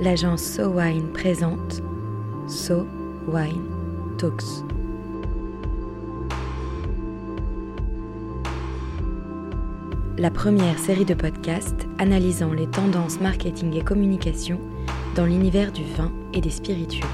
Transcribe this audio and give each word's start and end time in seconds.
l'agence 0.00 0.42
So 0.42 0.70
Wine 0.70 1.12
présente 1.12 1.82
So 2.48 2.86
Wine 3.28 3.62
Talks. 4.18 4.64
La 10.18 10.30
première 10.30 10.78
série 10.78 11.04
de 11.04 11.14
podcasts 11.14 11.86
analysant 11.98 12.52
les 12.52 12.66
tendances 12.66 13.20
marketing 13.20 13.74
et 13.74 13.82
communication 13.82 14.58
dans 15.14 15.26
l'univers 15.26 15.70
du 15.70 15.84
vin 15.96 16.12
et 16.32 16.40
des 16.40 16.50
spiritueux. 16.50 17.08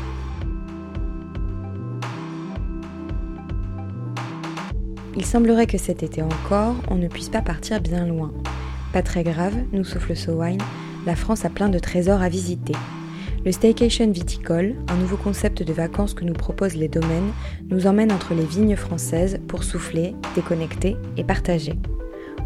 Il 5.17 5.27
semblerait 5.27 5.67
que 5.67 5.77
cet 5.77 6.03
été 6.03 6.23
encore, 6.23 6.77
on 6.89 6.95
ne 6.95 7.09
puisse 7.09 7.29
pas 7.29 7.43
partir 7.43 7.81
bien 7.81 8.07
loin. 8.07 8.33
Pas 8.93 9.03
très 9.03 9.23
grave, 9.23 9.55
nous 9.73 9.85
souffle 9.85 10.17
So 10.17 10.33
Wine, 10.41 10.63
la 11.07 11.17
France 11.17 11.45
a 11.45 11.51
plein 11.51 11.69
de 11.69 11.79
trésors 11.79 12.23
à 12.23 12.29
visiter. 12.29 12.75
Le 13.45 13.53
Staycation 13.53 14.11
Viticole, 14.11 14.75
un 14.89 14.97
nouveau 14.97 15.17
concept 15.17 15.63
de 15.63 15.73
vacances 15.73 16.13
que 16.13 16.25
nous 16.25 16.35
proposent 16.35 16.77
les 16.77 16.89
domaines, 16.89 17.33
nous 17.71 17.87
emmène 17.87 18.13
entre 18.13 18.35
les 18.35 18.45
vignes 18.45 18.77
françaises 18.77 19.41
pour 19.49 19.65
souffler, 19.65 20.15
déconnecter 20.35 20.97
et 21.17 21.25
partager. 21.25 21.75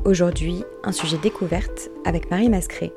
Aujourd'hui, 0.05 0.63
un 0.85 0.93
sujet 0.93 1.19
découverte 1.19 1.91
avec 2.05 2.31
Marie 2.31 2.49
Mascré. 2.49 2.93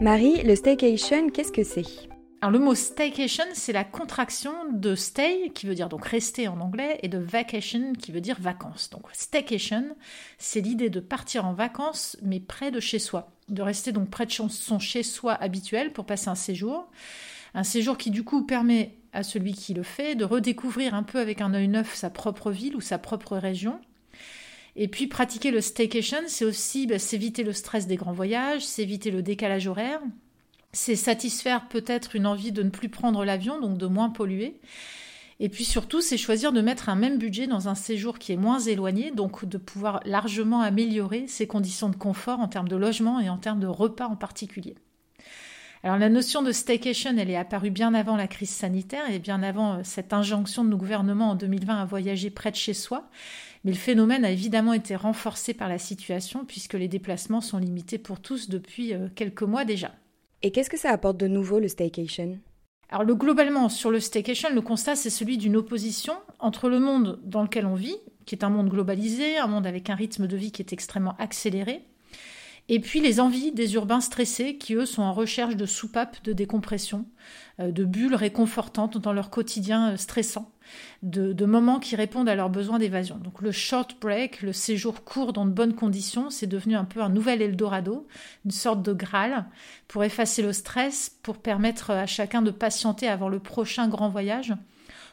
Marie, 0.00 0.42
le 0.42 0.54
staycation, 0.56 1.30
qu'est-ce 1.30 1.52
que 1.52 1.64
c'est? 1.64 2.08
Alors 2.40 2.52
le 2.52 2.60
mot 2.60 2.76
staycation, 2.76 3.44
c'est 3.52 3.72
la 3.72 3.82
contraction 3.82 4.52
de 4.72 4.94
stay, 4.94 5.50
qui 5.54 5.66
veut 5.66 5.74
dire 5.74 5.88
donc 5.88 6.06
rester 6.06 6.46
en 6.46 6.60
anglais, 6.60 7.00
et 7.02 7.08
de 7.08 7.18
vacation, 7.18 7.92
qui 7.94 8.12
veut 8.12 8.20
dire 8.20 8.36
vacances. 8.38 8.90
Donc 8.90 9.06
staycation, 9.12 9.96
c'est 10.38 10.60
l'idée 10.60 10.88
de 10.88 11.00
partir 11.00 11.46
en 11.46 11.52
vacances, 11.52 12.16
mais 12.22 12.38
près 12.38 12.70
de 12.70 12.78
chez 12.78 13.00
soi, 13.00 13.32
de 13.48 13.60
rester 13.60 13.90
donc 13.90 14.08
près 14.08 14.24
de 14.24 14.30
son 14.30 14.78
chez 14.78 15.02
soi 15.02 15.34
habituel 15.34 15.92
pour 15.92 16.06
passer 16.06 16.28
un 16.28 16.36
séjour. 16.36 16.88
Un 17.54 17.64
séjour 17.64 17.98
qui 17.98 18.10
du 18.10 18.22
coup 18.22 18.44
permet 18.44 18.94
à 19.12 19.24
celui 19.24 19.54
qui 19.54 19.74
le 19.74 19.82
fait 19.82 20.14
de 20.14 20.24
redécouvrir 20.24 20.94
un 20.94 21.02
peu 21.02 21.18
avec 21.18 21.40
un 21.40 21.54
œil 21.54 21.66
neuf 21.66 21.94
sa 21.94 22.10
propre 22.10 22.52
ville 22.52 22.76
ou 22.76 22.80
sa 22.80 22.98
propre 22.98 23.36
région. 23.36 23.80
Et 24.76 24.86
puis 24.86 25.08
pratiquer 25.08 25.50
le 25.50 25.60
staycation, 25.60 26.18
c'est 26.28 26.44
aussi 26.44 26.86
bah, 26.86 27.00
s'éviter 27.00 27.42
le 27.42 27.52
stress 27.52 27.88
des 27.88 27.96
grands 27.96 28.12
voyages, 28.12 28.64
s'éviter 28.64 29.10
le 29.10 29.22
décalage 29.22 29.66
horaire, 29.66 30.00
c'est 30.72 30.96
satisfaire 30.96 31.68
peut-être 31.68 32.14
une 32.16 32.26
envie 32.26 32.52
de 32.52 32.62
ne 32.62 32.70
plus 32.70 32.88
prendre 32.88 33.24
l'avion, 33.24 33.60
donc 33.60 33.78
de 33.78 33.86
moins 33.86 34.10
polluer. 34.10 34.60
Et 35.40 35.48
puis 35.48 35.64
surtout, 35.64 36.00
c'est 36.00 36.16
choisir 36.16 36.52
de 36.52 36.60
mettre 36.60 36.88
un 36.88 36.96
même 36.96 37.18
budget 37.18 37.46
dans 37.46 37.68
un 37.68 37.76
séjour 37.76 38.18
qui 38.18 38.32
est 38.32 38.36
moins 38.36 38.58
éloigné, 38.58 39.12
donc 39.12 39.44
de 39.44 39.58
pouvoir 39.58 40.00
largement 40.04 40.62
améliorer 40.62 41.28
ses 41.28 41.46
conditions 41.46 41.88
de 41.88 41.96
confort 41.96 42.40
en 42.40 42.48
termes 42.48 42.68
de 42.68 42.76
logement 42.76 43.20
et 43.20 43.28
en 43.28 43.38
termes 43.38 43.60
de 43.60 43.68
repas 43.68 44.08
en 44.08 44.16
particulier. 44.16 44.74
Alors 45.84 45.96
la 45.96 46.08
notion 46.08 46.42
de 46.42 46.50
staycation, 46.50 47.16
elle 47.16 47.30
est 47.30 47.36
apparue 47.36 47.70
bien 47.70 47.94
avant 47.94 48.16
la 48.16 48.26
crise 48.26 48.50
sanitaire 48.50 49.08
et 49.10 49.20
bien 49.20 49.44
avant 49.44 49.74
euh, 49.74 49.80
cette 49.84 50.12
injonction 50.12 50.64
de 50.64 50.70
nos 50.70 50.76
gouvernements 50.76 51.30
en 51.30 51.34
2020 51.36 51.80
à 51.80 51.84
voyager 51.84 52.30
près 52.30 52.50
de 52.50 52.56
chez 52.56 52.74
soi. 52.74 53.08
Mais 53.62 53.70
le 53.70 53.76
phénomène 53.76 54.24
a 54.24 54.30
évidemment 54.30 54.72
été 54.72 54.96
renforcé 54.96 55.54
par 55.54 55.68
la 55.68 55.78
situation 55.78 56.44
puisque 56.44 56.74
les 56.74 56.88
déplacements 56.88 57.40
sont 57.40 57.58
limités 57.58 57.98
pour 57.98 58.20
tous 58.20 58.48
depuis 58.48 58.92
euh, 58.92 59.08
quelques 59.14 59.42
mois 59.42 59.64
déjà. 59.64 59.92
Et 60.42 60.52
qu'est-ce 60.52 60.70
que 60.70 60.78
ça 60.78 60.90
apporte 60.90 61.16
de 61.16 61.26
nouveau 61.26 61.58
le 61.58 61.68
staycation? 61.68 62.38
Alors 62.90 63.04
le, 63.04 63.14
globalement, 63.14 63.68
sur 63.68 63.90
le 63.90 64.00
staycation, 64.00 64.48
le 64.54 64.60
constat, 64.60 64.96
c'est 64.96 65.10
celui 65.10 65.36
d'une 65.36 65.56
opposition 65.56 66.14
entre 66.38 66.68
le 66.68 66.78
monde 66.78 67.20
dans 67.24 67.42
lequel 67.42 67.66
on 67.66 67.74
vit, 67.74 67.96
qui 68.24 68.34
est 68.34 68.44
un 68.44 68.50
monde 68.50 68.68
globalisé, 68.68 69.36
un 69.36 69.46
monde 69.46 69.66
avec 69.66 69.90
un 69.90 69.94
rythme 69.94 70.26
de 70.26 70.36
vie 70.36 70.52
qui 70.52 70.62
est 70.62 70.72
extrêmement 70.72 71.16
accéléré, 71.18 71.84
et 72.68 72.80
puis 72.80 73.00
les 73.00 73.18
envies 73.18 73.50
des 73.52 73.74
urbains 73.74 74.00
stressés 74.00 74.56
qui, 74.56 74.74
eux, 74.74 74.86
sont 74.86 75.02
en 75.02 75.12
recherche 75.12 75.56
de 75.56 75.66
soupapes 75.66 76.22
de 76.22 76.32
décompression, 76.32 77.06
euh, 77.60 77.70
de 77.70 77.84
bulles 77.84 78.14
réconfortantes 78.14 78.98
dans 78.98 79.12
leur 79.12 79.30
quotidien 79.30 79.92
euh, 79.92 79.96
stressant, 79.96 80.52
de, 81.02 81.44
moments 81.44 81.78
qui 81.78 81.96
répondent 81.96 82.28
à 82.28 82.34
leurs 82.34 82.50
besoins 82.50 82.78
d'évasion. 82.78 83.16
Donc 83.16 83.40
le 83.40 83.52
short 83.52 83.96
break, 84.00 84.42
le 84.42 84.52
séjour 84.52 85.04
court 85.04 85.32
dans 85.32 85.46
de 85.46 85.50
bonnes 85.50 85.74
conditions, 85.74 86.30
c'est 86.30 86.46
devenu 86.46 86.76
un 86.76 86.84
peu 86.84 87.00
un 87.00 87.08
nouvel 87.08 87.42
Eldorado, 87.42 88.06
une 88.44 88.50
sorte 88.50 88.82
de 88.82 88.92
Graal 88.92 89.46
pour 89.86 90.04
effacer 90.04 90.42
le 90.42 90.52
stress, 90.52 91.16
pour 91.22 91.38
permettre 91.38 91.90
à 91.90 92.06
chacun 92.06 92.42
de 92.42 92.50
patienter 92.50 93.08
avant 93.08 93.28
le 93.28 93.38
prochain 93.38 93.88
grand 93.88 94.08
voyage 94.08 94.54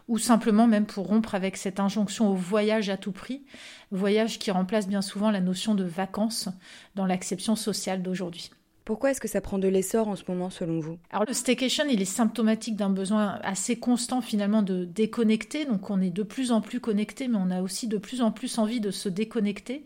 ou 0.08 0.18
simplement 0.18 0.68
même 0.68 0.86
pour 0.86 1.08
rompre 1.08 1.36
avec 1.36 1.58
cette 1.58 1.80
injonction 1.80 2.30
au 2.30 2.36
voyage 2.36 2.90
à 2.90 2.98
tout 2.98 3.12
prix, 3.12 3.44
voyage 3.92 4.40
qui 4.40 4.52
remplace 4.52 4.88
bien 4.88 5.02
souvent 5.02 5.32
la 5.32 5.42
notion 5.42 5.74
de 5.74 5.84
vacances 5.84 6.50
dans 6.96 7.06
l'acception 7.06 7.56
sociale 7.56 8.04
d'aujourd'hui. 8.04 8.52
Pourquoi 8.86 9.10
est-ce 9.10 9.20
que 9.20 9.28
ça 9.28 9.42
prend 9.42 9.58
de 9.58 9.68
l'essor 9.68 10.08
en 10.08 10.16
ce 10.16 10.24
moment 10.28 10.52
selon 10.52 10.80
vous? 10.80 11.00
Alors 11.10 11.26
le 11.28 11.34
staycation, 11.34 11.86
il 11.90 12.04
est 12.04 12.06
symptomatique 12.06 12.76
d'un 12.76 12.92
besoin 12.92 13.40
assez 13.42 13.78
constant 13.78 14.22
finalement 14.22 14.62
de 14.62 14.86
déconnecter. 14.86 15.66
Donc 15.66 15.90
on 15.90 16.00
est 16.02 16.12
de 16.12 16.22
plus 16.22 16.52
en 16.52 16.62
plus 16.62 16.80
connecté, 16.80 17.28
mais 17.28 17.38
on 17.40 17.50
a 17.50 17.64
aussi 17.64 17.88
de 17.88 17.98
plus 17.98 18.22
en 18.22 18.32
plus 18.32 18.60
envie 18.60 18.80
de 18.80 18.92
se 18.92 19.10
déconnecter, 19.10 19.86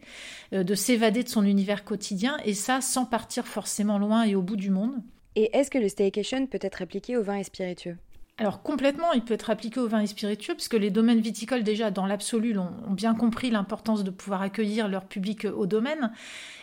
euh, 0.52 0.64
de 0.64 0.76
s'évader 0.76 1.24
de 1.24 1.30
son 1.30 1.46
univers 1.46 1.86
quotidien, 1.86 2.38
et 2.44 2.54
ça 2.54 2.82
sans 2.82 3.06
partir 3.06 3.48
forcément 3.48 4.00
loin 4.00 4.24
et 4.24 4.36
au 4.36 4.42
bout 4.42 4.58
du 4.58 4.70
monde. 4.70 5.02
Et 5.38 5.50
est-ce 5.56 5.72
que 5.72 5.78
le 5.78 5.88
staycation 5.88 6.46
peut 6.48 6.60
être 6.62 6.82
appliqué 6.82 7.16
aux 7.16 7.24
vins 7.24 7.38
et 7.38 7.46
spiritueux? 7.46 7.96
Alors 8.40 8.62
complètement, 8.62 9.12
il 9.12 9.22
peut 9.22 9.34
être 9.34 9.50
appliqué 9.50 9.82
aux 9.82 9.88
vins 9.90 10.00
et 10.00 10.08
spiritueux, 10.08 10.54
puisque 10.54 10.76
les 10.76 10.92
domaines 10.92 11.20
viticoles, 11.20 11.62
déjà 11.62 11.92
dans 11.92 12.06
l'absolu, 12.06 12.58
ont, 12.58 12.72
bien 12.90 13.14
compris 13.14 13.52
l'importance 13.52 14.06
de 14.06 14.12
pouvoir 14.12 14.42
accueillir 14.42 14.88
leur 14.88 15.04
public 15.04 15.46
au 15.46 15.66
domaine. 15.66 16.14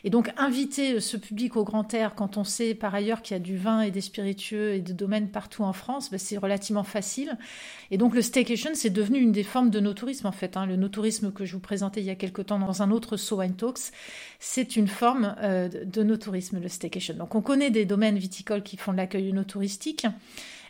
Et 0.02 0.08
donc 0.08 0.32
inviter 0.38 1.00
ce 1.00 1.18
public 1.18 1.54
au 1.54 1.64
grand 1.64 1.92
air, 1.92 2.14
quand 2.14 2.38
on 2.38 2.44
sait 2.44 2.74
par 2.74 2.94
ailleurs 2.94 3.20
qu'il 3.20 3.34
y 3.34 3.36
a 3.36 3.42
du 3.42 3.58
vin 3.58 3.82
et 3.82 3.90
des 3.90 4.00
spiritueux 4.00 4.72
et 4.72 4.80
des 4.80 4.94
domaines 4.94 5.28
partout 5.28 5.64
en 5.64 5.74
France, 5.74 6.10
ben, 6.10 6.18
c'est 6.18 6.38
relativement 6.38 6.82
facile. 6.82 7.36
Et 7.90 7.98
donc 7.98 8.14
le 8.14 8.22
staycation, 8.22 8.70
c'est 8.72 8.88
devenu 8.88 9.18
une 9.18 9.32
des 9.32 9.42
formes 9.42 9.68
de 9.68 9.80
no-tourisme 9.80 10.26
en 10.26 10.32
fait. 10.32 10.56
Hein. 10.56 10.64
Le 10.64 10.76
no-tourisme 10.76 11.30
que 11.30 11.44
je 11.44 11.52
vous 11.52 11.60
présentais 11.60 12.00
il 12.00 12.06
y 12.06 12.10
a 12.10 12.14
quelque 12.14 12.40
temps 12.40 12.58
dans 12.58 12.82
un 12.82 12.90
autre 12.90 13.18
So 13.18 13.40
Wine 13.40 13.54
Talks, 13.54 13.92
c'est 14.38 14.76
une 14.76 14.88
forme 14.88 15.34
euh, 15.42 15.68
de 15.68 16.02
no-tourisme, 16.02 16.58
le 16.58 16.68
staycation. 16.68 17.14
Donc 17.14 17.34
on 17.34 17.42
connaît 17.42 17.70
des 17.70 17.84
domaines 17.84 18.16
viticoles 18.16 18.62
qui 18.62 18.78
font 18.78 18.92
de 18.92 18.96
l'accueil 18.96 19.30
no-touristique. 19.34 20.06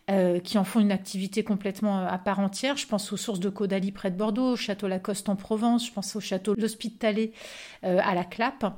Euh, 0.09 0.39
qui 0.39 0.57
en 0.57 0.63
font 0.63 0.79
une 0.79 0.93
activité 0.93 1.43
complètement 1.43 1.99
euh, 1.99 2.07
à 2.07 2.17
part 2.17 2.39
entière. 2.39 2.77
Je 2.77 2.87
pense 2.87 3.13
aux 3.13 3.17
sources 3.17 3.41
de 3.41 3.49
Caudalie 3.49 3.91
près 3.91 4.13
de 4.13 4.17
Bordeaux, 4.17 4.53
au 4.53 4.57
château 4.57 4.87
Lacoste 4.87 5.29
en 5.29 5.35
Provence, 5.35 5.85
je 5.85 5.93
pense 5.93 6.15
au 6.15 6.21
château 6.21 6.55
L'Hospitalet 6.57 7.33
euh, 7.83 7.99
à 8.05 8.15
la 8.15 8.23
Clappe. 8.23 8.73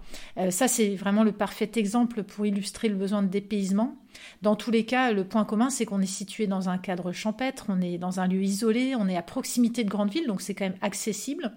ça, 0.49 0.69
c'est 0.69 0.95
vraiment 0.95 1.25
le 1.25 1.33
parfait 1.33 1.71
exemple 1.75 2.23
pour 2.23 2.47
illustrer 2.47 2.89
le 2.89 2.95
besoin 2.95 3.23
de 3.23 3.29
dépaysement. 3.29 3.99
Dans 4.41 4.57
tous 4.57 4.71
les 4.71 4.87
cas, 4.87 5.13
le 5.13 5.23
point 5.23 5.45
commun, 5.45 5.69
c'est 5.69 5.85
qu'on 5.85 6.01
est 6.01 6.07
situé 6.07 6.47
dans 6.47 6.71
un 6.71 6.79
cadre 6.79 7.13
champêtre, 7.13 7.67
on 7.69 7.83
est 7.83 7.99
dans 7.99 8.21
un 8.21 8.27
lieu 8.27 8.43
isolé, 8.43 8.95
on 8.97 9.07
est 9.07 9.17
à 9.17 9.23
proximité 9.23 9.85
de 9.85 9.91
grandes 9.91 10.11
villes, 10.11 10.29
donc 10.29 10.41
c'est 10.41 10.55
quand 10.55 10.65
même 10.65 10.79
accessible. 10.81 11.53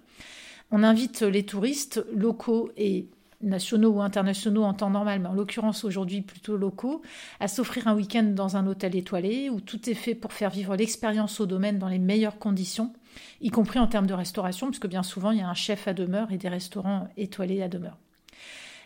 On 0.71 0.83
invite 0.83 1.21
les 1.21 1.45
touristes 1.45 2.03
locaux 2.13 2.71
et 2.75 3.07
nationaux 3.43 3.91
ou 3.91 4.01
internationaux 4.01 4.63
en 4.63 4.73
temps 4.73 4.89
normal, 4.89 5.19
mais 5.19 5.27
en 5.27 5.33
l'occurrence 5.33 5.83
aujourd'hui 5.83 6.21
plutôt 6.21 6.57
locaux, 6.57 7.01
à 7.39 7.47
s'offrir 7.47 7.87
un 7.87 7.95
week-end 7.95 8.23
dans 8.23 8.57
un 8.57 8.67
hôtel 8.67 8.95
étoilé 8.95 9.49
où 9.49 9.61
tout 9.61 9.89
est 9.89 9.95
fait 9.95 10.15
pour 10.15 10.33
faire 10.33 10.49
vivre 10.49 10.75
l'expérience 10.75 11.39
au 11.39 11.45
domaine 11.45 11.79
dans 11.79 11.89
les 11.89 11.99
meilleures 11.99 12.39
conditions, 12.39 12.93
y 13.41 13.49
compris 13.49 13.79
en 13.79 13.87
termes 13.87 14.07
de 14.07 14.13
restauration, 14.13 14.67
puisque 14.67 14.87
bien 14.87 15.03
souvent 15.03 15.31
il 15.31 15.39
y 15.39 15.41
a 15.41 15.49
un 15.49 15.53
chef 15.53 15.87
à 15.87 15.93
demeure 15.93 16.31
et 16.31 16.37
des 16.37 16.49
restaurants 16.49 17.07
étoilés 17.17 17.61
à 17.61 17.67
demeure. 17.67 17.97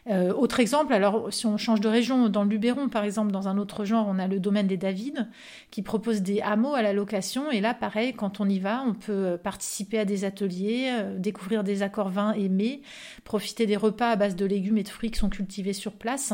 Euh, 0.07 0.31
autre 0.33 0.59
exemple, 0.59 0.93
alors 0.93 1.33
si 1.33 1.47
on 1.47 1.57
change 1.57 1.81
de 1.81 1.87
région, 1.87 2.29
dans 2.29 2.43
le 2.43 2.49
Luberon 2.49 2.89
par 2.89 3.03
exemple, 3.03 3.31
dans 3.31 3.47
un 3.47 3.57
autre 3.57 3.85
genre, 3.85 4.05
on 4.07 4.19
a 4.19 4.27
le 4.27 4.39
domaine 4.39 4.67
des 4.67 4.77
Davides 4.77 5.27
qui 5.71 5.81
propose 5.81 6.21
des 6.21 6.41
hameaux 6.41 6.75
à 6.75 6.83
la 6.83 6.93
location. 6.93 7.49
Et 7.49 7.59
là, 7.59 7.73
pareil, 7.73 8.13
quand 8.13 8.39
on 8.39 8.47
y 8.47 8.59
va, 8.59 8.83
on 8.85 8.93
peut 8.93 9.37
participer 9.43 9.97
à 9.97 10.05
des 10.05 10.23
ateliers, 10.23 10.89
euh, 10.91 11.17
découvrir 11.17 11.63
des 11.63 11.81
accords 11.81 12.09
vins 12.09 12.35
mets, 12.49 12.81
profiter 13.23 13.65
des 13.65 13.77
repas 13.77 14.11
à 14.11 14.15
base 14.15 14.35
de 14.35 14.45
légumes 14.45 14.77
et 14.77 14.83
de 14.83 14.89
fruits 14.89 15.09
qui 15.09 15.19
sont 15.19 15.29
cultivés 15.29 15.73
sur 15.73 15.93
place. 15.93 16.33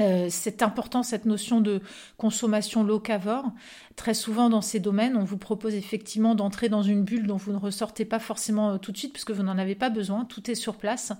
Euh, 0.00 0.28
c'est 0.30 0.62
important 0.62 1.02
cette 1.02 1.26
notion 1.26 1.60
de 1.60 1.80
consommation 2.16 2.82
locavore. 2.82 3.52
Très 3.94 4.14
souvent 4.14 4.48
dans 4.48 4.62
ces 4.62 4.80
domaines, 4.80 5.16
on 5.16 5.24
vous 5.24 5.36
propose 5.36 5.74
effectivement 5.74 6.34
d'entrer 6.34 6.68
dans 6.68 6.82
une 6.82 7.04
bulle 7.04 7.26
dont 7.26 7.36
vous 7.36 7.52
ne 7.52 7.58
ressortez 7.58 8.04
pas 8.06 8.18
forcément 8.18 8.70
euh, 8.70 8.78
tout 8.78 8.90
de 8.90 8.96
suite 8.96 9.12
puisque 9.12 9.32
vous 9.32 9.42
n'en 9.42 9.58
avez 9.58 9.74
pas 9.74 9.90
besoin. 9.90 10.24
Tout 10.24 10.50
est 10.50 10.54
sur 10.54 10.76
place. 10.76 11.12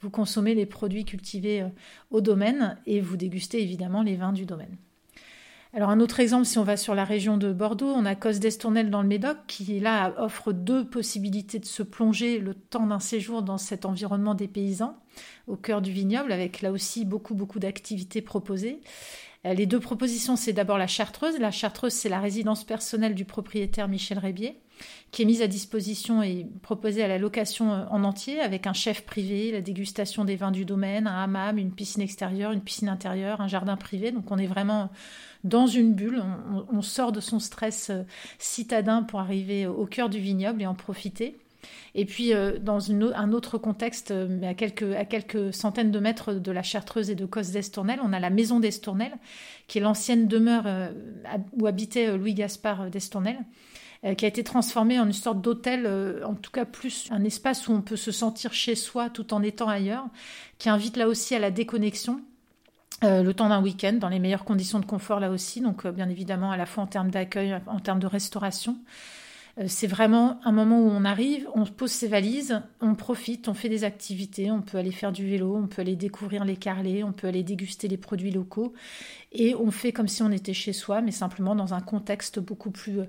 Vous 0.00 0.10
consommez 0.10 0.54
les 0.54 0.66
produits 0.66 1.04
cultivés 1.04 1.62
euh, 1.62 1.68
au 2.10 2.20
domaine 2.20 2.78
et 2.86 3.00
vous 3.00 3.16
dégustez 3.16 3.60
évidemment 3.60 4.02
les 4.02 4.16
vins 4.16 4.32
du 4.32 4.46
domaine. 4.46 4.76
Alors 5.74 5.88
un 5.88 6.00
autre 6.00 6.20
exemple, 6.20 6.44
si 6.44 6.58
on 6.58 6.64
va 6.64 6.76
sur 6.76 6.94
la 6.94 7.06
région 7.06 7.38
de 7.38 7.50
Bordeaux, 7.50 7.94
on 7.96 8.04
a 8.04 8.14
Cos 8.14 8.32
d'Estournel 8.32 8.90
dans 8.90 9.00
le 9.00 9.08
Médoc 9.08 9.38
qui 9.46 9.80
là 9.80 10.12
offre 10.18 10.52
deux 10.52 10.84
possibilités 10.84 11.58
de 11.58 11.64
se 11.64 11.82
plonger 11.82 12.40
le 12.40 12.52
temps 12.52 12.86
d'un 12.86 13.00
séjour 13.00 13.42
dans 13.42 13.56
cet 13.56 13.86
environnement 13.86 14.34
des 14.34 14.48
paysans 14.48 14.98
au 15.46 15.56
cœur 15.56 15.80
du 15.80 15.90
vignoble 15.90 16.30
avec 16.30 16.60
là 16.60 16.72
aussi 16.72 17.06
beaucoup 17.06 17.34
beaucoup 17.34 17.58
d'activités 17.58 18.20
proposées. 18.20 18.80
Euh, 19.46 19.54
les 19.54 19.64
deux 19.64 19.80
propositions, 19.80 20.36
c'est 20.36 20.52
d'abord 20.52 20.78
la 20.78 20.86
Chartreuse. 20.86 21.38
La 21.38 21.50
Chartreuse, 21.50 21.92
c'est 21.92 22.08
la 22.08 22.20
résidence 22.20 22.64
personnelle 22.64 23.14
du 23.14 23.24
propriétaire 23.24 23.88
Michel 23.88 24.18
Rébier. 24.18 24.60
Qui 25.10 25.22
est 25.22 25.26
mise 25.26 25.42
à 25.42 25.46
disposition 25.46 26.22
et 26.22 26.46
proposée 26.62 27.02
à 27.02 27.08
la 27.08 27.18
location 27.18 27.70
en 27.70 28.04
entier 28.04 28.40
avec 28.40 28.66
un 28.66 28.72
chef 28.72 29.04
privé, 29.04 29.52
la 29.52 29.60
dégustation 29.60 30.24
des 30.24 30.36
vins 30.36 30.50
du 30.50 30.64
domaine, 30.64 31.06
un 31.06 31.22
hammam, 31.22 31.58
une 31.58 31.72
piscine 31.72 32.02
extérieure, 32.02 32.52
une 32.52 32.62
piscine 32.62 32.88
intérieure, 32.88 33.40
un 33.40 33.48
jardin 33.48 33.76
privé. 33.76 34.10
Donc 34.10 34.30
on 34.30 34.38
est 34.38 34.46
vraiment 34.46 34.90
dans 35.44 35.66
une 35.66 35.94
bulle. 35.94 36.22
On, 36.70 36.82
sort 36.82 37.12
de 37.12 37.20
son 37.20 37.38
stress 37.38 37.90
euh, 37.90 38.02
citadin 38.38 39.02
pour 39.02 39.20
arriver 39.20 39.66
au 39.66 39.86
cœur 39.86 40.08
du 40.08 40.18
vignoble 40.18 40.62
et 40.62 40.66
en 40.66 40.74
profiter. 40.74 41.36
Et 41.94 42.04
puis, 42.06 42.32
euh, 42.32 42.58
dans 42.58 42.90
un 42.90 43.32
autre 43.32 43.58
contexte, 43.58 44.10
euh, 44.10 44.26
mais 44.28 44.48
à 44.48 44.54
quelques, 44.54 44.94
à 44.94 45.04
quelques 45.04 45.54
centaines 45.54 45.90
de 45.90 45.98
mètres 45.98 46.32
de 46.34 46.52
la 46.52 46.62
Chartreuse 46.62 47.10
et 47.10 47.14
de 47.14 47.24
Cos 47.24 47.52
d'Estournel, 47.52 48.00
on 48.02 48.12
a 48.12 48.20
la 48.20 48.30
maison 48.30 48.60
d'Estournel, 48.60 49.12
qui 49.68 49.78
est 49.78 49.80
l'ancienne 49.80 50.26
demeure 50.26 50.66
où 51.52 51.66
habitait 51.66 52.16
Louis 52.16 52.34
Gaspard 52.34 52.90
d'Estournel, 52.90 53.38
qui 54.16 54.24
a 54.24 54.28
été 54.28 54.42
transformée 54.42 54.98
en 54.98 55.06
une 55.06 55.12
sorte 55.12 55.40
d'hôtel, 55.40 55.86
en 56.24 56.34
tout 56.34 56.50
cas 56.50 56.64
plus 56.64 57.08
un 57.12 57.22
espace 57.24 57.68
où 57.68 57.72
on 57.72 57.82
peut 57.82 57.96
se 57.96 58.10
sentir 58.10 58.52
chez 58.52 58.74
soi 58.74 59.10
tout 59.10 59.32
en 59.32 59.42
étant 59.42 59.68
ailleurs, 59.68 60.06
qui 60.58 60.68
invite 60.68 60.96
là 60.96 61.06
aussi 61.06 61.34
à 61.36 61.38
la 61.38 61.52
déconnexion 61.52 62.20
euh, 63.04 63.22
le 63.22 63.34
temps 63.34 63.48
d'un 63.48 63.60
week-end 63.60 63.94
dans 63.94 64.08
les 64.08 64.20
meilleures 64.20 64.44
conditions 64.44 64.78
de 64.78 64.84
confort 64.84 65.18
là 65.18 65.30
aussi, 65.30 65.60
donc 65.60 65.84
euh, 65.84 65.92
bien 65.92 66.08
évidemment 66.08 66.52
à 66.52 66.56
la 66.56 66.66
fois 66.66 66.84
en 66.84 66.86
termes 66.86 67.10
d'accueil, 67.10 67.58
en 67.66 67.80
termes 67.80 67.98
de 67.98 68.06
restauration. 68.06 68.76
Euh, 69.58 69.64
c'est 69.68 69.86
vraiment 69.86 70.40
un 70.44 70.52
moment 70.52 70.80
où 70.80 70.88
on 70.88 71.04
arrive, 71.04 71.48
on 71.54 71.64
pose 71.64 71.90
ses 71.90 72.08
valises, 72.08 72.60
on 72.80 72.94
profite, 72.94 73.48
on 73.48 73.54
fait 73.54 73.68
des 73.68 73.84
activités, 73.84 74.50
on 74.50 74.62
peut 74.62 74.78
aller 74.78 74.92
faire 74.92 75.12
du 75.12 75.28
vélo, 75.28 75.56
on 75.56 75.66
peut 75.66 75.82
aller 75.82 75.96
découvrir 75.96 76.44
les 76.44 76.56
carlets, 76.56 77.02
on 77.04 77.12
peut 77.12 77.26
aller 77.26 77.42
déguster 77.42 77.88
les 77.88 77.98
produits 77.98 78.30
locaux 78.30 78.72
et 79.32 79.54
on 79.54 79.70
fait 79.70 79.92
comme 79.92 80.08
si 80.08 80.22
on 80.22 80.30
était 80.30 80.54
chez 80.54 80.72
soi, 80.72 81.02
mais 81.02 81.12
simplement 81.12 81.54
dans 81.54 81.74
un 81.74 81.80
contexte 81.80 82.38
beaucoup 82.38 82.70
plus 82.70 83.00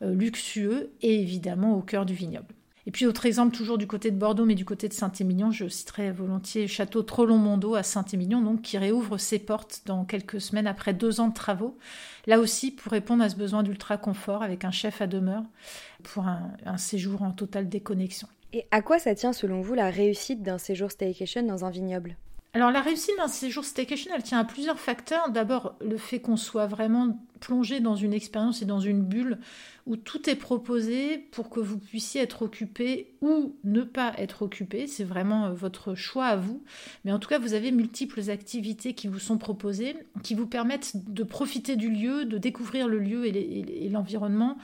luxueux 0.00 0.92
et 1.02 1.20
évidemment 1.20 1.76
au 1.76 1.82
cœur 1.82 2.06
du 2.06 2.14
vignoble. 2.14 2.57
Et 2.88 2.90
puis 2.90 3.04
autre 3.04 3.26
exemple, 3.26 3.54
toujours 3.54 3.76
du 3.76 3.86
côté 3.86 4.10
de 4.10 4.16
Bordeaux, 4.16 4.46
mais 4.46 4.54
du 4.54 4.64
côté 4.64 4.88
de 4.88 4.94
Saint-Émilion, 4.94 5.50
je 5.50 5.68
citerai 5.68 6.10
volontiers 6.10 6.66
Château 6.66 7.02
Trollon-Mondo 7.02 7.74
à 7.74 7.82
Saint-Émilion, 7.82 8.40
donc 8.40 8.62
qui 8.62 8.78
réouvre 8.78 9.18
ses 9.18 9.38
portes 9.38 9.82
dans 9.84 10.06
quelques 10.06 10.40
semaines 10.40 10.66
après 10.66 10.94
deux 10.94 11.20
ans 11.20 11.28
de 11.28 11.34
travaux. 11.34 11.76
Là 12.26 12.38
aussi 12.40 12.70
pour 12.70 12.90
répondre 12.90 13.22
à 13.22 13.28
ce 13.28 13.36
besoin 13.36 13.62
d'ultra 13.62 13.98
confort 13.98 14.42
avec 14.42 14.64
un 14.64 14.70
chef 14.70 15.02
à 15.02 15.06
demeure 15.06 15.42
pour 16.02 16.28
un, 16.28 16.50
un 16.64 16.78
séjour 16.78 17.20
en 17.20 17.32
totale 17.32 17.68
déconnexion. 17.68 18.26
Et 18.54 18.66
à 18.70 18.80
quoi 18.80 18.98
ça 18.98 19.14
tient 19.14 19.34
selon 19.34 19.60
vous 19.60 19.74
la 19.74 19.90
réussite 19.90 20.42
d'un 20.42 20.56
séjour 20.56 20.90
staycation 20.90 21.42
dans 21.42 21.66
un 21.66 21.70
vignoble? 21.70 22.16
Alors 22.54 22.70
la 22.70 22.80
réussite 22.80 23.14
d'un 23.18 23.28
séjour 23.28 23.64
staycation, 23.64 24.10
elle 24.14 24.22
tient 24.22 24.38
à 24.38 24.44
plusieurs 24.44 24.80
facteurs. 24.80 25.30
D'abord 25.30 25.76
le 25.80 25.98
fait 25.98 26.18
qu'on 26.18 26.38
soit 26.38 26.66
vraiment 26.66 27.22
plongé 27.40 27.80
dans 27.80 27.94
une 27.94 28.14
expérience 28.14 28.62
et 28.62 28.64
dans 28.64 28.80
une 28.80 29.02
bulle 29.02 29.38
où 29.86 29.96
tout 29.96 30.28
est 30.28 30.34
proposé 30.34 31.18
pour 31.18 31.50
que 31.50 31.60
vous 31.60 31.78
puissiez 31.78 32.22
être 32.22 32.42
occupé 32.42 33.14
ou 33.20 33.54
ne 33.64 33.82
pas 33.82 34.12
être 34.18 34.42
occupé. 34.42 34.86
C'est 34.86 35.04
vraiment 35.04 35.46
euh, 35.46 35.52
votre 35.52 35.94
choix 35.94 36.26
à 36.26 36.36
vous. 36.36 36.62
Mais 37.04 37.12
en 37.12 37.18
tout 37.18 37.28
cas, 37.28 37.38
vous 37.38 37.52
avez 37.52 37.70
multiples 37.70 38.30
activités 38.30 38.94
qui 38.94 39.08
vous 39.08 39.18
sont 39.18 39.38
proposées, 39.38 39.96
qui 40.22 40.34
vous 40.34 40.46
permettent 40.46 40.92
de 40.94 41.22
profiter 41.24 41.76
du 41.76 41.90
lieu, 41.90 42.24
de 42.24 42.38
découvrir 42.38 42.88
le 42.88 42.98
lieu 42.98 43.26
et 43.26 43.88
l'environnement 43.90 44.56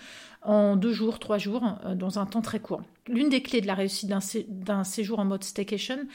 en 0.43 0.77
deux 0.77 0.93
jours, 0.93 1.19
trois 1.19 1.39
jours, 1.39 1.79
euh, 1.85 1.95
dans 1.95 2.19
un 2.19 2.27
temps 2.27 2.43
très 2.43 2.61
court. 2.61 2.83
L'une 3.09 3.29
des 3.29 3.43
clés 3.43 3.61
de 3.61 3.67
la 3.67 3.75
réussite 3.75 4.11
d'un 4.11 4.85
séjour 4.85 5.19
en 5.19 5.25
mode 5.25 5.45
staycation, 5.45 6.07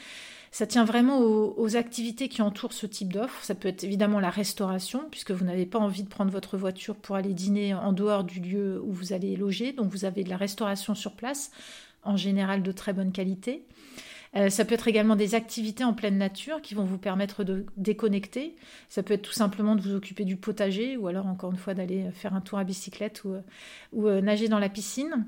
ça 0.50 0.66
tient 0.66 0.84
vraiment 0.84 1.20
aux, 1.20 1.76
activités 1.76 2.28
qui 2.28 2.42
entourent 2.42 2.72
ce 2.72 2.86
type 2.86 3.12
d'offre. 3.12 3.44
Ça 3.44 3.54
peut 3.54 3.68
être 3.68 3.84
évidemment 3.84 4.18
la 4.18 4.30
restauration, 4.30 5.04
puisque 5.10 5.30
vous 5.30 5.44
n'avez 5.44 5.66
pas 5.66 5.78
envie 5.78 6.02
de 6.02 6.08
prendre 6.08 6.32
votre 6.32 6.56
voiture 6.56 6.96
pour 6.96 7.14
aller 7.14 7.34
dîner 7.34 7.72
en 7.72 7.92
dehors 7.92 8.24
du 8.24 8.40
lieu 8.40 8.82
où 8.84 8.92
vous 8.92 9.12
allez 9.12 9.36
loger. 9.36 9.72
Donc 9.72 9.90
vous 9.92 10.04
avez 10.04 10.24
de 10.24 10.28
la 10.28 10.36
restauration 10.36 10.96
sur 10.96 11.12
place, 11.12 11.52
en 12.02 12.16
général 12.16 12.64
de 12.64 12.72
très 12.72 12.92
bonne 12.92 13.12
qualité. 13.12 13.64
Euh, 14.36 14.48
ça 14.48 14.64
peut 14.64 14.74
être 14.74 14.86
également 14.86 15.16
des 15.16 15.34
activités 15.34 15.82
en 15.82 15.92
pleine 15.92 16.16
nature 16.16 16.62
qui 16.62 16.74
vont 16.74 16.84
vous 16.84 16.98
permettre 16.98 17.42
de 17.42 17.66
déconnecter. 17.76 18.54
Ça 18.88 19.02
peut 19.02 19.14
être 19.14 19.22
tout 19.22 19.32
simplement 19.32 19.74
de 19.74 19.80
vous 19.80 19.94
occuper 19.94 20.24
du 20.24 20.36
potager 20.36 20.96
ou 20.96 21.08
alors 21.08 21.26
encore 21.26 21.50
une 21.50 21.58
fois 21.58 21.74
d'aller 21.74 22.10
faire 22.12 22.34
un 22.34 22.40
tour 22.40 22.58
à 22.58 22.64
bicyclette 22.64 23.24
ou, 23.24 23.34
ou 23.92 24.06
euh, 24.06 24.20
nager 24.20 24.48
dans 24.48 24.60
la 24.60 24.68
piscine. 24.68 25.26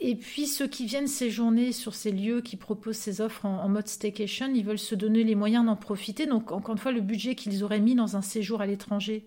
Et 0.00 0.14
puis 0.14 0.46
ceux 0.46 0.66
qui 0.66 0.86
viennent 0.86 1.06
séjourner 1.06 1.72
sur 1.72 1.94
ces 1.94 2.12
lieux 2.12 2.40
qui 2.40 2.56
proposent 2.56 2.96
ces 2.96 3.20
offres 3.20 3.46
en, 3.46 3.68
mode 3.68 3.88
staycation, 3.88 4.52
ils 4.54 4.64
veulent 4.64 4.78
se 4.78 4.94
donner 4.94 5.24
les 5.24 5.34
moyens 5.34 5.64
d'en 5.64 5.76
profiter. 5.76 6.26
Donc 6.26 6.52
encore 6.52 6.74
une 6.74 6.80
fois, 6.80 6.92
le 6.92 7.00
budget 7.00 7.34
qu'ils 7.34 7.64
auraient 7.64 7.80
mis 7.80 7.94
dans 7.94 8.16
un 8.16 8.22
séjour 8.22 8.60
à 8.60 8.66
l'étranger 8.66 9.24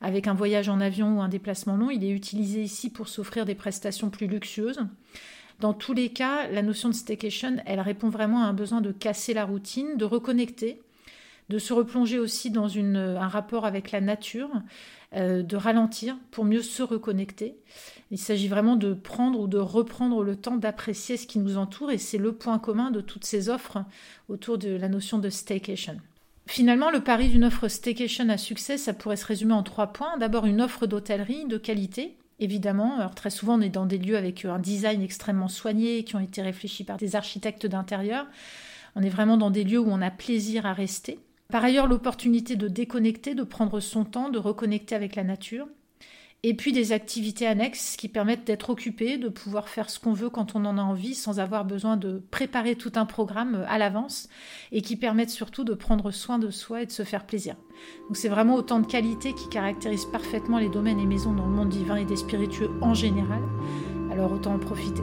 avec 0.00 0.26
un 0.26 0.34
voyage 0.34 0.68
en 0.68 0.80
avion 0.80 1.18
ou 1.18 1.20
un 1.20 1.28
déplacement 1.28 1.76
long, 1.76 1.90
il 1.90 2.04
est 2.04 2.10
utilisé 2.10 2.62
ici 2.62 2.90
pour 2.90 3.08
s'offrir 3.08 3.44
des 3.44 3.54
prestations 3.54 4.10
plus 4.10 4.26
luxueuses. 4.26 4.80
Dans 5.60 5.74
tous 5.74 5.92
les 5.92 6.08
cas, 6.08 6.48
la 6.48 6.62
notion 6.62 6.88
de 6.88 6.94
staycation, 6.94 7.56
elle 7.66 7.80
répond 7.80 8.08
vraiment 8.08 8.42
à 8.42 8.46
un 8.46 8.54
besoin 8.54 8.80
de 8.80 8.92
casser 8.92 9.34
la 9.34 9.44
routine, 9.44 9.98
de 9.98 10.06
reconnecter, 10.06 10.80
de 11.50 11.58
se 11.58 11.74
replonger 11.74 12.18
aussi 12.18 12.50
dans 12.50 12.78
un 12.78 13.28
rapport 13.28 13.66
avec 13.66 13.90
la 13.90 14.00
nature, 14.00 14.50
euh, 15.16 15.42
de 15.42 15.56
ralentir 15.56 16.16
pour 16.30 16.44
mieux 16.44 16.62
se 16.62 16.82
reconnecter. 16.82 17.56
Il 18.12 18.18
s'agit 18.18 18.46
vraiment 18.46 18.76
de 18.76 18.94
prendre 18.94 19.40
ou 19.40 19.48
de 19.48 19.58
reprendre 19.58 20.22
le 20.22 20.36
temps 20.36 20.56
d'apprécier 20.56 21.16
ce 21.16 21.26
qui 21.26 21.40
nous 21.40 21.56
entoure 21.56 21.90
et 21.90 21.98
c'est 21.98 22.18
le 22.18 22.32
point 22.32 22.60
commun 22.60 22.92
de 22.92 23.00
toutes 23.00 23.24
ces 23.24 23.48
offres 23.48 23.84
autour 24.28 24.56
de 24.56 24.70
la 24.70 24.88
notion 24.88 25.18
de 25.18 25.28
staycation. 25.28 25.96
Finalement, 26.46 26.90
le 26.90 27.00
pari 27.00 27.28
d'une 27.28 27.44
offre 27.44 27.68
staycation 27.68 28.28
à 28.28 28.36
succès, 28.36 28.76
ça 28.76 28.92
pourrait 28.92 29.16
se 29.16 29.26
résumer 29.26 29.52
en 29.52 29.62
trois 29.62 29.88
points. 29.88 30.16
D'abord, 30.18 30.46
une 30.46 30.60
offre 30.60 30.86
d'hôtellerie 30.86 31.44
de 31.46 31.58
qualité, 31.58 32.16
évidemment. 32.38 32.96
Alors, 32.98 33.14
très 33.14 33.30
souvent, 33.30 33.58
on 33.58 33.60
est 33.60 33.68
dans 33.68 33.86
des 33.86 33.98
lieux 33.98 34.16
avec 34.16 34.44
un 34.44 34.58
design 34.58 35.02
extrêmement 35.02 35.48
soigné, 35.48 36.02
qui 36.04 36.16
ont 36.16 36.20
été 36.20 36.42
réfléchis 36.42 36.84
par 36.84 36.96
des 36.96 37.14
architectes 37.14 37.66
d'intérieur. 37.66 38.26
On 38.96 39.02
est 39.02 39.08
vraiment 39.10 39.36
dans 39.36 39.50
des 39.50 39.64
lieux 39.64 39.78
où 39.78 39.90
on 39.90 40.02
a 40.02 40.10
plaisir 40.10 40.66
à 40.66 40.72
rester. 40.72 41.20
Par 41.50 41.64
ailleurs, 41.64 41.86
l'opportunité 41.86 42.56
de 42.56 42.68
déconnecter, 42.68 43.34
de 43.34 43.42
prendre 43.42 43.80
son 43.80 44.04
temps, 44.04 44.28
de 44.28 44.38
reconnecter 44.38 44.94
avec 44.94 45.16
la 45.16 45.24
nature. 45.24 45.66
Et 46.42 46.54
puis 46.54 46.72
des 46.72 46.92
activités 46.92 47.46
annexes 47.46 47.96
qui 47.98 48.08
permettent 48.08 48.46
d'être 48.46 48.70
occupé, 48.70 49.18
de 49.18 49.28
pouvoir 49.28 49.68
faire 49.68 49.90
ce 49.90 49.98
qu'on 49.98 50.14
veut 50.14 50.30
quand 50.30 50.54
on 50.54 50.64
en 50.64 50.78
a 50.78 50.82
envie 50.82 51.14
sans 51.14 51.38
avoir 51.38 51.66
besoin 51.66 51.98
de 51.98 52.22
préparer 52.30 52.76
tout 52.76 52.92
un 52.94 53.04
programme 53.04 53.66
à 53.68 53.76
l'avance 53.76 54.30
et 54.72 54.80
qui 54.80 54.96
permettent 54.96 55.28
surtout 55.28 55.64
de 55.64 55.74
prendre 55.74 56.10
soin 56.10 56.38
de 56.38 56.48
soi 56.48 56.82
et 56.82 56.86
de 56.86 56.92
se 56.92 57.02
faire 57.02 57.26
plaisir. 57.26 57.56
Donc 58.08 58.16
c'est 58.16 58.30
vraiment 58.30 58.54
autant 58.54 58.80
de 58.80 58.86
qualités 58.86 59.34
qui 59.34 59.50
caractérisent 59.50 60.10
parfaitement 60.10 60.58
les 60.58 60.70
domaines 60.70 61.00
et 61.00 61.06
maisons 61.06 61.34
dans 61.34 61.46
le 61.46 61.52
monde 61.52 61.68
divin 61.68 61.96
et 61.96 62.06
des 62.06 62.16
spiritueux 62.16 62.70
en 62.80 62.94
général. 62.94 63.42
Alors 64.10 64.32
autant 64.32 64.54
en 64.54 64.58
profiter. 64.58 65.02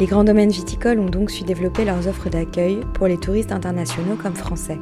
Les 0.00 0.06
grands 0.06 0.24
domaines 0.24 0.50
viticoles 0.50 0.98
ont 0.98 1.08
donc 1.08 1.30
su 1.30 1.44
développer 1.44 1.84
leurs 1.84 2.08
offres 2.08 2.28
d'accueil 2.28 2.80
pour 2.94 3.06
les 3.06 3.16
touristes 3.16 3.52
internationaux 3.52 4.16
comme 4.16 4.34
français. 4.34 4.80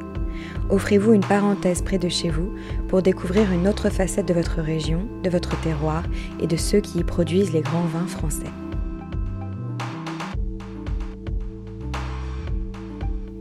Offrez-vous 0.71 1.13
une 1.13 1.25
parenthèse 1.25 1.83
près 1.83 1.99
de 1.99 2.09
chez 2.09 2.29
vous 2.29 2.51
pour 2.87 3.03
découvrir 3.03 3.51
une 3.51 3.67
autre 3.67 3.89
facette 3.89 4.27
de 4.27 4.33
votre 4.33 4.59
région, 4.59 5.07
de 5.23 5.29
votre 5.29 5.59
terroir 5.61 6.03
et 6.39 6.47
de 6.47 6.57
ceux 6.57 6.79
qui 6.79 6.97
y 6.99 7.03
produisent 7.03 7.53
les 7.53 7.61
grands 7.61 7.85
vins 7.85 8.07
français. 8.07 8.49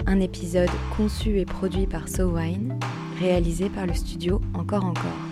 Un 0.05 0.21
épisode 0.21 0.69
conçu 0.95 1.39
et 1.39 1.47
produit 1.47 1.87
par 1.87 2.07
SoWine, 2.07 2.79
réalisé 3.19 3.71
par 3.71 3.87
le 3.87 3.95
studio 3.95 4.43
Encore 4.53 4.85
Encore. 4.85 5.32